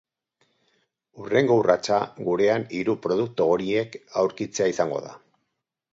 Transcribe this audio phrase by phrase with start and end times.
[1.23, 1.99] Hurrengo urratsa
[2.29, 5.17] gurean hiru produktu horiek aurkitzea izango da.